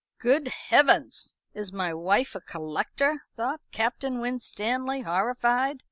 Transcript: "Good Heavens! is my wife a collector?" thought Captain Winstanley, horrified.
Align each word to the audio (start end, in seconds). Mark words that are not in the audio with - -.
"Good 0.17 0.47
Heavens! 0.47 1.35
is 1.53 1.71
my 1.71 1.93
wife 1.93 2.33
a 2.33 2.41
collector?" 2.41 3.21
thought 3.35 3.61
Captain 3.71 4.17
Winstanley, 4.19 5.01
horrified. 5.01 5.77